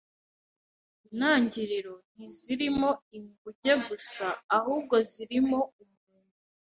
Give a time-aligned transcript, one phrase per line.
[1.07, 4.25] Intangiriro ntizirimo inguge gusa,
[4.57, 6.37] ahubwo zirimo umuntu.